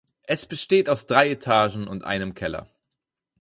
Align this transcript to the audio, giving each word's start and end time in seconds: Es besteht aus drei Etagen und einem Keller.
Es 0.23 0.47
besteht 0.47 0.89
aus 0.89 1.05
drei 1.05 1.29
Etagen 1.29 1.87
und 1.87 2.05
einem 2.05 2.33
Keller. 2.33 2.67